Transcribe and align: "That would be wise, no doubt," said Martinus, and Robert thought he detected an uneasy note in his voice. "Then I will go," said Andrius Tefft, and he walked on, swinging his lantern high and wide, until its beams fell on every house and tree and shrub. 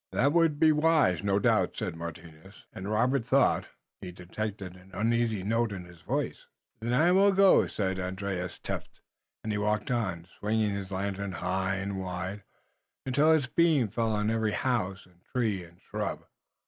"That 0.11 0.33
would 0.33 0.59
be 0.59 0.71
wise, 0.71 1.23
no 1.23 1.37
doubt," 1.37 1.77
said 1.77 1.95
Martinus, 1.95 2.65
and 2.73 2.89
Robert 2.89 3.23
thought 3.23 3.67
he 4.01 4.11
detected 4.11 4.75
an 4.75 4.89
uneasy 4.95 5.43
note 5.43 5.71
in 5.71 5.85
his 5.85 6.01
voice. 6.01 6.47
"Then 6.79 6.91
I 6.91 7.11
will 7.11 7.31
go," 7.31 7.67
said 7.67 7.99
Andrius 7.99 8.57
Tefft, 8.59 9.01
and 9.43 9.51
he 9.53 9.59
walked 9.59 9.91
on, 9.91 10.25
swinging 10.39 10.73
his 10.73 10.89
lantern 10.89 11.33
high 11.33 11.75
and 11.75 11.99
wide, 11.99 12.41
until 13.05 13.31
its 13.31 13.45
beams 13.45 13.93
fell 13.93 14.13
on 14.13 14.31
every 14.31 14.53
house 14.53 15.05
and 15.05 15.21
tree 15.31 15.63
and 15.63 15.79
shrub. 15.79 16.25